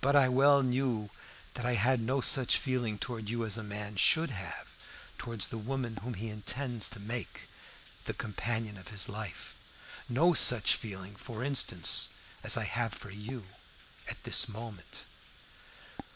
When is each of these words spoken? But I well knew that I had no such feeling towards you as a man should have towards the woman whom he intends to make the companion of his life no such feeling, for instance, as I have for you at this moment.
But 0.00 0.16
I 0.16 0.28
well 0.28 0.64
knew 0.64 1.08
that 1.54 1.64
I 1.64 1.74
had 1.74 2.00
no 2.00 2.20
such 2.20 2.58
feeling 2.58 2.98
towards 2.98 3.30
you 3.30 3.46
as 3.46 3.56
a 3.56 3.62
man 3.62 3.94
should 3.94 4.30
have 4.30 4.66
towards 5.18 5.46
the 5.46 5.56
woman 5.56 5.98
whom 6.02 6.14
he 6.14 6.30
intends 6.30 6.88
to 6.88 6.98
make 6.98 7.46
the 8.06 8.12
companion 8.12 8.76
of 8.76 8.88
his 8.88 9.08
life 9.08 9.54
no 10.08 10.34
such 10.34 10.74
feeling, 10.74 11.14
for 11.14 11.44
instance, 11.44 12.08
as 12.42 12.56
I 12.56 12.64
have 12.64 12.92
for 12.92 13.10
you 13.12 13.46
at 14.08 14.24
this 14.24 14.48
moment. 14.48 15.04